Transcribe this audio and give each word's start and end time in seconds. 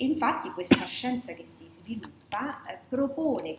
Infatti 0.00 0.50
questa 0.52 0.86
scienza 0.86 1.34
che 1.34 1.44
si 1.44 1.68
sviluppa 1.70 2.62
eh, 2.64 2.78
propone, 2.88 3.56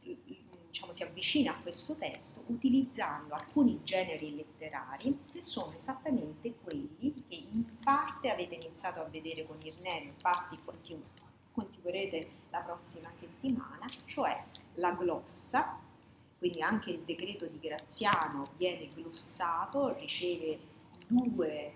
diciamo, 0.00 0.94
si 0.94 1.02
avvicina 1.02 1.52
a 1.52 1.60
questo 1.60 1.94
testo 1.94 2.42
utilizzando 2.46 3.34
alcuni 3.34 3.80
generi 3.82 4.34
letterari 4.34 5.18
che 5.30 5.40
sono 5.42 5.74
esattamente 5.74 6.54
quelli 6.62 7.24
che 7.28 7.34
in 7.34 7.66
parte 7.84 8.30
avete 8.30 8.54
iniziato 8.54 9.00
a 9.00 9.04
vedere 9.04 9.44
con 9.44 9.58
Irnerio, 9.62 10.08
in 10.08 10.16
parte 10.22 10.56
continu- 10.64 11.04
continuerete 11.52 12.30
la 12.48 12.60
prossima 12.60 13.10
settimana, 13.14 13.86
cioè 14.06 14.42
la 14.76 14.92
glossa, 14.92 15.78
quindi 16.38 16.62
anche 16.62 16.92
il 16.92 17.00
decreto 17.00 17.44
di 17.44 17.58
Graziano 17.60 18.46
viene 18.56 18.88
glossato, 18.88 19.94
riceve 19.98 20.58
due, 21.08 21.74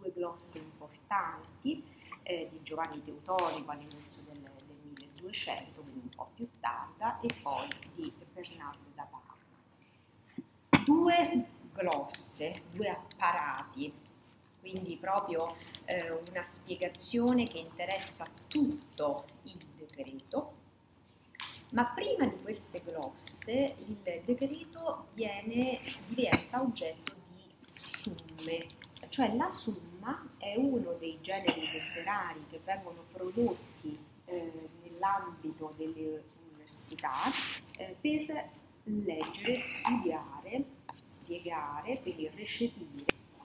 due 0.00 0.12
glosse 0.12 0.58
importanti 0.58 1.84
eh, 2.22 2.48
di 2.50 2.60
Giovanni 2.62 3.04
Teutonico 3.04 3.70
all'inizio 3.70 4.22
del, 4.32 4.42
del, 4.42 4.76
1200, 4.82 5.80
quindi 5.82 6.00
un 6.02 6.08
po' 6.16 6.30
più 6.34 6.48
tarda, 6.58 7.20
e 7.20 7.32
poi 7.42 7.68
di 7.94 8.12
Bernardo 8.32 8.90
da 8.94 9.04
Parma. 9.04 10.84
Due 10.84 11.46
glosse, 11.72 12.54
due 12.72 12.88
apparati, 12.88 13.92
quindi 14.60 14.96
proprio 14.96 15.56
eh, 15.84 16.10
una 16.10 16.42
spiegazione 16.42 17.44
che 17.44 17.58
interessa 17.58 18.26
tutto 18.48 19.24
il 19.44 19.58
decreto 19.76 20.58
ma 21.72 21.84
prima 21.84 22.26
di 22.26 22.42
queste 22.42 22.82
glosse 22.84 23.76
il 23.86 23.96
decreto 24.24 25.06
viene, 25.14 25.80
diventa 26.08 26.60
oggetto 26.60 27.14
di 27.28 27.48
summe, 27.74 28.66
cioè 29.08 29.32
la 29.36 29.48
summa 29.50 29.89
è 30.38 30.54
uno 30.56 30.92
dei 30.98 31.18
generi 31.20 31.70
letterari 31.70 32.44
che 32.50 32.60
vengono 32.64 33.04
prodotti 33.12 33.98
eh, 34.24 34.52
nell'ambito 34.82 35.74
delle 35.76 36.22
università 36.52 37.30
eh, 37.76 37.96
per 38.00 38.48
leggere, 38.84 39.60
studiare, 39.60 40.64
spiegare, 41.00 42.00
quindi 42.00 42.30
recepire 42.34 43.04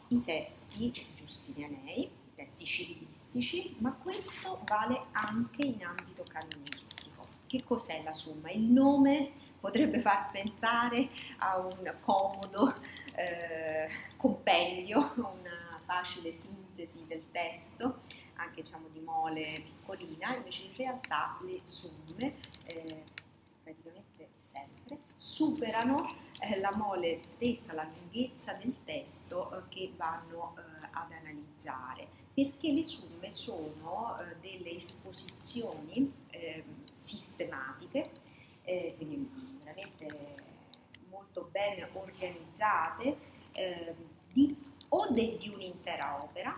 i 0.10 0.24
testi 0.24 0.92
giustinianei, 1.16 2.04
i 2.04 2.34
testi 2.36 2.66
civilistici, 2.66 3.76
ma 3.80 3.92
questo 3.94 4.62
vale 4.66 5.06
anche 5.12 5.66
in 5.66 5.84
ambito 5.84 6.24
canonistico 6.24 7.16
che 7.48 7.64
cos'è 7.64 8.02
la 8.04 8.14
somma? 8.14 8.52
Il 8.52 8.62
nome 8.62 9.32
potrebbe 9.60 10.00
far 10.00 10.30
pensare 10.32 11.10
a 11.38 11.58
un 11.58 11.94
comodo 12.04 12.74
eh, 13.16 13.88
compendio, 14.18 15.14
una 15.16 15.65
facile 15.86 16.34
sintesi 16.34 17.06
del 17.08 17.24
testo, 17.32 18.02
anche 18.36 18.64
diciamo 18.64 18.88
di 18.92 19.00
mole 19.00 19.54
piccolina, 19.54 20.36
invece 20.36 20.64
in 20.64 20.76
realtà 20.76 21.38
le 21.42 21.60
somme 21.64 22.36
eh, 22.66 23.04
praticamente 23.64 24.30
sempre 24.46 25.00
superano 25.18 26.08
eh, 26.40 26.60
la 26.60 26.76
mole 26.76 27.16
stessa, 27.16 27.74
la 27.74 27.84
lunghezza 27.84 28.54
del 28.54 28.76
testo 28.84 29.56
eh, 29.56 29.62
che 29.70 29.92
vanno 29.96 30.56
eh, 30.58 30.88
ad 30.92 31.12
analizzare, 31.12 32.08
perché 32.34 32.72
le 32.72 32.84
somme 32.84 33.32
sono 33.32 34.20
eh, 34.20 34.36
delle 34.42 34.76
esposizioni 34.76 36.12
ehm, 36.30 36.64
sistematiche, 36.94 38.12
eh, 38.64 38.94
quindi 38.98 39.60
veramente 39.64 40.36
molto 41.10 41.48
ben 41.52 41.88
organizzate, 41.94 43.18
eh, 43.54 43.96
di, 44.34 44.74
o 44.96 45.08
de, 45.12 45.36
di 45.38 45.50
un'intera 45.50 46.24
opera 46.24 46.56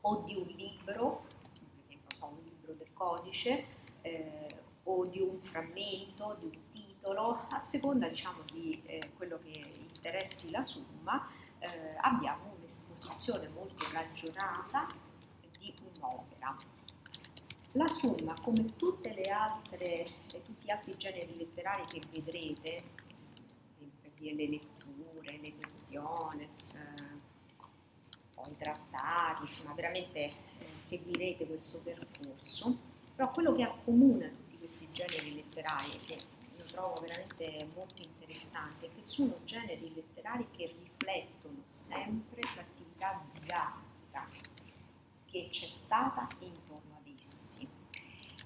o 0.00 0.22
di 0.24 0.34
un 0.34 0.46
libro, 0.56 1.24
per 1.52 1.80
esempio 1.82 2.16
so, 2.16 2.26
un 2.26 2.44
libro 2.44 2.72
del 2.72 2.92
codice, 2.94 3.66
eh, 4.00 4.46
o 4.84 5.06
di 5.06 5.20
un 5.20 5.38
frammento, 5.42 6.36
di 6.40 6.46
un 6.46 6.58
titolo, 6.72 7.46
a 7.50 7.58
seconda 7.58 8.08
diciamo, 8.08 8.42
di 8.50 8.80
eh, 8.86 9.12
quello 9.16 9.38
che 9.42 9.50
interessi 9.76 10.50
la 10.50 10.64
somma, 10.64 11.28
eh, 11.58 11.94
abbiamo 12.00 12.54
un'esposizione 12.58 13.48
molto 13.48 13.84
ragionata 13.92 14.86
di 15.58 15.72
un'opera. 15.94 16.56
La 17.72 17.86
somma, 17.86 18.34
come 18.42 18.64
tutte 18.76 19.12
le 19.14 19.30
altre, 19.30 20.04
tutti 20.26 20.66
gli 20.66 20.70
altri 20.70 20.96
generi 20.96 21.36
letterari 21.36 21.84
che 21.84 22.00
vedrete, 22.10 23.00
le 24.18 24.46
letture, 24.46 25.38
le 25.40 25.54
questiones, 25.56 26.78
poi 28.42 28.56
trattati, 28.56 29.46
insomma 29.46 29.74
veramente 29.74 30.18
eh, 30.18 30.32
seguirete 30.78 31.46
questo 31.46 31.80
percorso, 31.82 32.76
però 33.14 33.30
quello 33.30 33.54
che 33.54 33.62
accomuna 33.62 34.26
tutti 34.26 34.58
questi 34.58 34.88
generi 34.92 35.34
letterari, 35.34 35.90
che 35.98 36.14
io 36.14 36.64
trovo 36.70 37.00
veramente 37.00 37.68
molto 37.74 38.02
interessante, 38.02 38.86
è 38.86 38.88
che 38.94 39.02
sono 39.02 39.38
generi 39.44 39.92
letterari 39.94 40.46
che 40.50 40.74
riflettono 40.78 41.62
sempre 41.66 42.40
l'attività 42.54 43.22
didattica 43.32 44.28
che 45.26 45.48
c'è 45.50 45.68
stata 45.68 46.26
intorno 46.40 46.92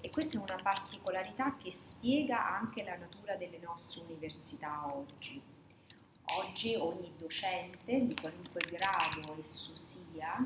e 0.07 0.11
questa 0.11 0.37
è 0.37 0.41
una 0.41 0.61
particolarità 0.61 1.57
che 1.57 1.71
spiega 1.71 2.47
anche 2.57 2.83
la 2.83 2.95
natura 2.95 3.35
delle 3.35 3.57
nostre 3.57 4.03
università 4.03 4.95
oggi. 4.95 5.41
Oggi 6.35 6.75
ogni 6.75 7.13
docente, 7.17 8.05
di 8.05 8.15
qualunque 8.19 8.61
grado 8.69 9.37
esso 9.41 9.71
sia, 9.77 10.37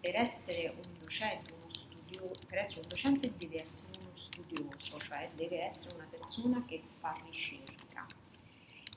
per 0.00 0.16
essere 0.18 0.74
un 0.74 0.92
docente, 1.00 1.52
uno 1.52 1.66
studio, 1.70 2.30
per 2.48 2.58
essere 2.58 2.80
un 2.80 2.88
docente 2.88 3.32
deve 3.36 3.62
essere 3.62 3.90
uno 4.00 4.16
studioso, 4.16 4.98
cioè 4.98 5.30
deve 5.34 5.64
essere 5.64 5.94
una 5.94 6.08
persona 6.10 6.64
che 6.66 6.82
fa 6.98 7.14
ricerca. 7.24 8.06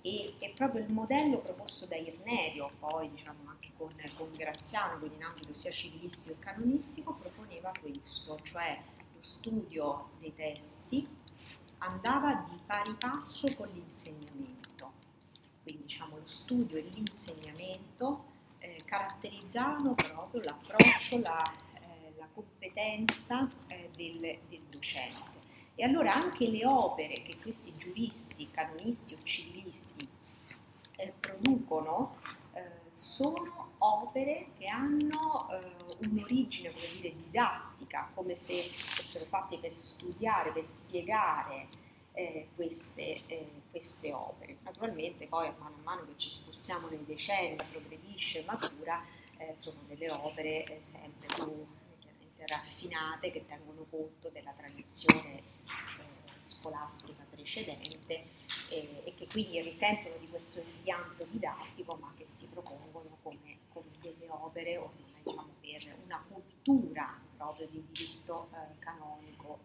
E 0.01 0.35
è 0.39 0.49
proprio 0.51 0.83
il 0.83 0.93
modello 0.93 1.39
proposto 1.39 1.85
da 1.85 1.95
Irnerio, 1.95 2.67
poi 2.79 3.09
diciamo 3.09 3.49
anche 3.49 3.71
con, 3.77 3.93
con 4.15 4.29
Graziano, 4.35 4.97
quindi 4.99 5.17
in 5.17 5.23
ambito 5.23 5.53
sia 5.53 5.71
civilistico 5.71 6.39
che 6.39 6.45
canonistico, 6.45 7.13
proponeva 7.13 7.71
questo, 7.81 8.39
cioè 8.43 8.81
studio 9.19 10.11
dei 10.19 10.33
testi 10.33 11.07
andava 11.79 12.45
di 12.49 12.57
pari 12.65 12.93
passo 12.93 13.53
con 13.55 13.67
l'insegnamento, 13.73 14.64
diciamo 15.85 16.17
lo 16.17 16.27
studio 16.27 16.77
e 16.77 16.81
l'insegnamento 16.93 18.33
eh, 18.57 18.75
caratterizzavano 18.85 19.93
proprio 19.93 20.41
l'approccio, 20.41 21.19
la, 21.19 21.51
eh, 21.75 22.13
la 22.17 22.27
competenza 22.33 23.47
eh, 23.67 23.89
del, 23.95 24.19
del 24.49 24.63
docente. 24.69 25.43
E 25.75 25.83
allora 25.83 26.13
anche 26.13 26.47
le 26.47 26.65
opere 26.65 27.21
che 27.21 27.37
questi 27.39 27.73
giuristi, 27.77 28.49
canonisti 28.49 29.13
o 29.13 29.17
civilisti 29.23 30.07
eh, 30.95 31.13
producono 31.19 32.15
eh, 32.53 32.63
sono 32.91 33.73
opere 33.77 34.47
che 34.57 34.65
hanno 34.65 35.49
eh, 35.51 36.07
un'origine, 36.07 36.71
come 36.71 36.87
dire, 36.93 37.13
didattica, 37.15 38.09
come 38.15 38.37
se 38.37 38.71
fossero 38.73 39.25
fatte 39.25 39.57
per 39.57 39.71
studiare, 39.71 40.51
per 40.51 40.63
spiegare 40.63 41.67
eh, 42.15 42.47
queste, 42.55 43.21
eh, 43.27 43.47
queste, 43.69 44.11
opere. 44.11 44.57
Naturalmente 44.63 45.27
poi 45.27 45.51
mano 45.57 45.75
a 45.75 45.83
mano 45.83 46.05
che 46.05 46.13
ci 46.17 46.29
spostiamo 46.29 46.87
nei 46.87 47.05
decenni, 47.05 47.57
progredisce, 47.71 48.43
matura, 48.45 49.03
eh, 49.37 49.55
sono 49.55 49.79
delle 49.87 50.09
opere 50.09 50.63
eh, 50.63 50.81
sempre 50.81 51.27
più 51.27 51.65
raffinate 52.47 53.31
che 53.31 53.45
tengono 53.45 53.85
conto 53.89 54.29
della 54.29 54.53
tradizione 54.55 55.41
scolastica 56.39 57.23
precedente 57.29 58.23
eh, 58.69 59.01
e 59.03 59.13
che 59.15 59.27
quindi 59.27 59.61
risentono 59.61 60.15
di 60.17 60.27
questo 60.27 60.59
impianto 60.59 61.25
didattico 61.29 61.95
ma 61.95 62.11
che 62.17 62.25
si 62.27 62.49
propongono 62.49 63.17
come, 63.21 63.57
come 63.71 63.89
delle 64.01 64.27
opere 64.29 64.77
ormai 64.77 65.13
diciamo, 65.23 65.47
per 65.61 65.95
una 66.05 66.23
cultura 66.27 67.19
proprio 67.37 67.67
di 67.67 67.83
diritto 67.91 68.49
eh, 68.53 68.79
canonico 68.79 69.59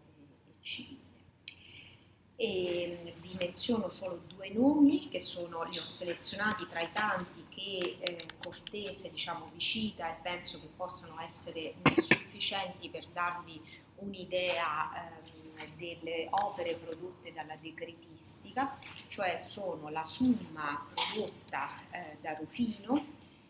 E 2.43 3.13
vi 3.21 3.35
menziono 3.37 3.91
solo 3.91 4.23
due 4.25 4.49
nomi 4.49 5.09
che 5.09 5.19
sono, 5.19 5.61
li 5.65 5.77
ho 5.77 5.85
selezionati 5.85 6.65
tra 6.67 6.81
i 6.81 6.91
tanti 6.91 7.45
che 7.49 7.99
eh, 7.99 8.17
Cortese 8.43 9.11
diciamo, 9.11 9.51
vi 9.53 9.59
cita 9.59 10.09
e 10.09 10.19
penso 10.23 10.59
che 10.59 10.67
possano 10.75 11.21
essere 11.21 11.75
sufficienti 11.97 12.89
per 12.89 13.05
darvi 13.13 13.61
un'idea 13.97 15.11
eh, 15.55 15.69
delle 15.77 16.29
opere 16.31 16.73
prodotte 16.73 17.31
dalla 17.31 17.55
decretistica, 17.61 18.79
cioè 19.07 19.37
sono 19.37 19.89
la 19.89 20.03
summa 20.03 20.83
prodotta 20.95 21.69
eh, 21.91 22.17
da 22.21 22.33
Rufino, 22.39 23.05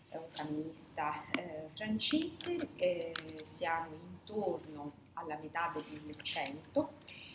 un 0.09 0.31
camionista 0.33 1.31
eh, 1.31 1.69
francese, 1.75 2.57
eh, 2.75 3.13
siamo 3.45 3.95
intorno 4.09 4.91
alla 5.13 5.37
metà 5.41 5.71
del 5.73 5.85
1100, 6.03 7.29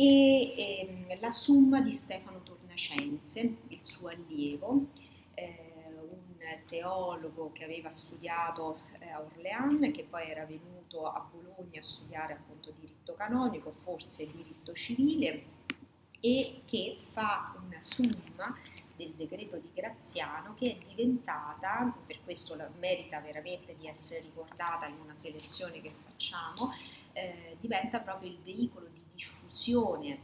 e 0.00 0.54
ehm, 0.56 1.20
la 1.20 1.30
summa 1.30 1.82
di 1.82 1.92
Stefano 1.92 2.40
Tornacense, 2.42 3.58
il 3.68 3.80
suo 3.82 4.08
allievo, 4.08 4.86
eh, 5.34 5.74
un 6.00 6.38
teologo 6.66 7.52
che 7.52 7.64
aveva 7.64 7.90
studiato 7.90 8.80
eh, 8.98 9.10
a 9.10 9.20
Orléans, 9.20 9.94
che 9.94 10.06
poi 10.08 10.30
era 10.30 10.46
venuto 10.46 11.06
a 11.06 11.28
Bologna 11.30 11.80
a 11.80 11.82
studiare 11.82 12.32
appunto 12.32 12.72
diritto 12.80 13.12
canonico, 13.12 13.74
forse 13.82 14.26
diritto 14.32 14.72
civile, 14.72 15.44
e 16.18 16.62
che 16.64 16.96
fa 17.12 17.54
una 17.62 17.82
summa 17.82 18.58
del 18.96 19.10
decreto 19.10 19.58
di 19.58 19.68
Graziano 19.74 20.54
che 20.54 20.78
è 20.78 20.94
diventata, 20.94 21.94
per 22.06 22.20
questo 22.24 22.56
merita 22.78 23.20
veramente 23.20 23.76
di 23.78 23.86
essere 23.86 24.20
ricordata 24.20 24.86
in 24.86 24.96
una 25.04 25.14
selezione 25.14 25.82
che 25.82 25.92
facciamo, 26.04 26.72
eh, 27.12 27.56
diventa 27.60 27.98
proprio 28.00 28.30
il 28.30 28.38
veicolo 28.42 28.86
di 28.86 28.99
diffusione 29.20 30.18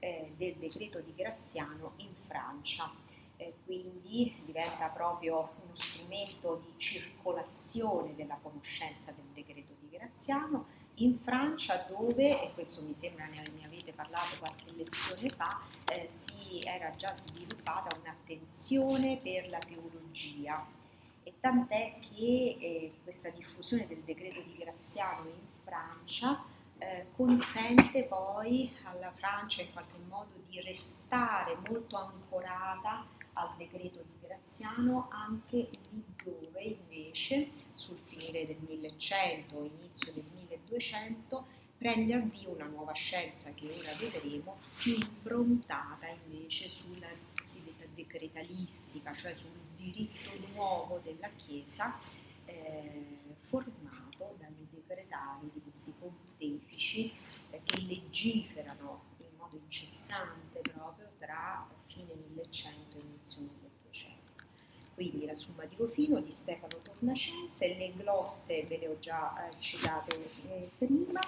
eh, 0.00 0.32
del 0.36 0.54
decreto 0.54 0.98
di 1.00 1.14
Graziano 1.14 1.92
in 1.96 2.12
Francia. 2.26 2.90
Eh, 3.36 3.54
quindi 3.64 4.34
diventa 4.44 4.86
proprio 4.88 5.52
uno 5.64 5.74
strumento 5.74 6.62
di 6.64 6.72
circolazione 6.76 8.14
della 8.14 8.38
conoscenza 8.42 9.12
del 9.12 9.24
decreto 9.32 9.72
di 9.80 9.88
Graziano 9.96 10.66
in 10.96 11.18
Francia 11.18 11.86
dove, 11.88 12.42
e 12.42 12.52
questo 12.52 12.82
mi 12.84 12.94
sembra 12.94 13.26
ne, 13.26 13.42
avete 13.64 13.92
parlato 13.92 14.36
qualche 14.38 14.72
lezione 14.74 15.28
fa, 15.30 15.60
eh, 15.92 16.06
si 16.08 16.60
era 16.64 16.90
già 16.90 17.14
sviluppata 17.14 17.98
un'attenzione 17.98 19.16
per 19.16 19.48
la 19.48 19.58
teologia 19.58 20.64
e 21.24 21.32
tant'è 21.40 21.98
che 22.00 22.56
eh, 22.60 22.92
questa 23.02 23.30
diffusione 23.30 23.86
del 23.86 24.02
decreto 24.04 24.40
di 24.42 24.56
Graziano 24.58 25.28
in 25.28 25.46
Francia 25.64 26.44
eh, 26.82 27.06
consente 27.14 28.02
poi 28.04 28.72
alla 28.82 29.12
Francia 29.12 29.62
in 29.62 29.72
qualche 29.72 29.98
modo 30.08 30.42
di 30.48 30.60
restare 30.60 31.56
molto 31.68 31.96
ancorata 31.96 33.06
al 33.34 33.54
decreto 33.56 34.02
di 34.02 34.26
Graziano 34.26 35.08
anche 35.10 35.68
lì 35.90 36.04
dove 36.24 36.60
invece 36.60 37.50
sul 37.74 37.98
finire 38.04 38.46
del 38.46 38.58
1100, 38.66 39.70
inizio 39.80 40.12
del 40.12 40.24
1200 40.34 41.46
prende 41.78 42.14
avvio 42.14 42.50
una 42.50 42.66
nuova 42.66 42.92
scienza 42.92 43.52
che 43.54 43.72
ora 43.78 43.92
vedremo 43.94 44.58
più 44.76 44.94
improntata 44.94 46.06
invece 46.06 46.68
sulla 46.68 47.08
cosiddetta 47.40 47.84
decretalistica, 47.94 49.12
cioè 49.14 49.34
sul 49.34 49.50
diritto 49.76 50.30
nuovo 50.54 51.00
della 51.02 51.28
Chiesa 51.36 51.98
eh, 52.44 53.36
formato 53.40 54.36
dai 54.38 54.66
decretali 54.70 55.50
di 55.52 55.60
questi 55.60 55.92
eh, 57.00 57.60
che 57.64 57.80
legiferano 57.80 59.02
in 59.18 59.36
modo 59.36 59.56
incessante 59.56 60.60
proprio 60.60 61.08
tra 61.18 61.66
fine 61.86 62.14
1100 62.14 62.96
e 62.96 63.00
inizio 63.00 63.40
1200 63.40 63.72
quindi 64.94 65.26
la 65.26 65.34
Summa 65.34 65.64
di 65.64 65.74
Rufino 65.76 66.20
di 66.20 66.30
Stefano 66.30 66.76
Tornacense, 66.82 67.74
le 67.76 67.92
glosse 67.96 68.64
ve 68.64 68.78
le 68.78 68.88
ho 68.88 68.98
già 68.98 69.48
eh, 69.48 69.54
citate 69.58 70.30
eh, 70.48 70.70
prima. 70.78 71.20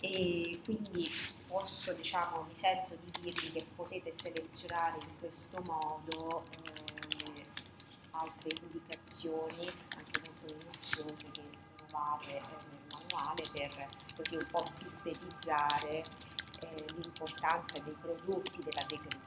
E 0.00 0.60
quindi 0.62 1.04
posso, 1.46 1.92
diciamo, 1.94 2.42
mi 2.42 2.54
sento 2.54 2.96
di 3.02 3.20
dirvi 3.22 3.52
che 3.52 3.66
potete 3.74 4.12
selezionare 4.14 4.98
in 5.02 5.18
questo 5.18 5.60
modo 5.66 6.42
eh, 6.42 7.44
altre 8.10 8.50
indicazioni, 8.62 9.66
anche 9.96 10.20
molto 10.22 10.66
nozioni 10.66 11.30
che 11.32 11.42
trovate 11.96 12.36
eh, 12.36 12.40
nel 12.68 13.00
manuale 13.08 13.42
per 13.52 13.86
così 14.14 14.36
un 14.36 14.46
po' 14.50 14.64
sintetizzare 14.66 16.02
eh, 16.60 16.84
l'importanza 16.98 17.78
dei 17.82 17.96
prodotti 18.00 18.58
della 18.62 18.84
decretazione 18.86 19.25